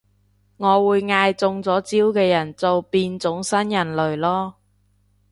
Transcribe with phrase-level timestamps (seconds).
[0.57, 4.53] 我會嗌中咗招嘅人做變種新人類囉